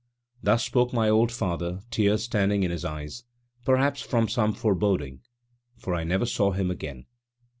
[0.41, 3.23] Thus spoke my old father, tears standing in his eyes,
[3.63, 5.19] perhaps from some foreboding,
[5.77, 7.05] for I never saw him again.